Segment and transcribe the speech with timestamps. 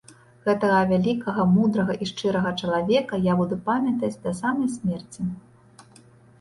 [0.45, 5.31] Гэтага вялікага, мудрага і шчырага чалавека я буду памятаць да самай смерці.